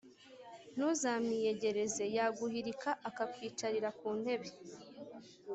[0.73, 4.47] Ntuzamwiyegereze, yaguhirika akakwicarira ku ntebe